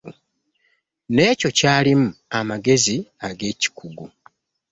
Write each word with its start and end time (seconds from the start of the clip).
N’ekyo 1.15 1.49
kyalimu 1.57 2.09
amagezi 2.39 2.95
ag’ekikugu. 3.27 4.05